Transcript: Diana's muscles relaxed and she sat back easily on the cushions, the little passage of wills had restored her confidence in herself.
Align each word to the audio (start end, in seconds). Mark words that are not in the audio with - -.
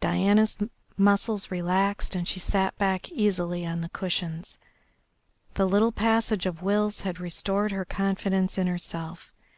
Diana's 0.00 0.56
muscles 0.96 1.50
relaxed 1.50 2.14
and 2.14 2.26
she 2.26 2.40
sat 2.40 2.74
back 2.78 3.10
easily 3.10 3.66
on 3.66 3.82
the 3.82 3.90
cushions, 3.90 4.56
the 5.56 5.68
little 5.68 5.92
passage 5.92 6.46
of 6.46 6.62
wills 6.62 7.02
had 7.02 7.20
restored 7.20 7.70
her 7.72 7.84
confidence 7.84 8.56
in 8.56 8.66
herself. 8.66 9.34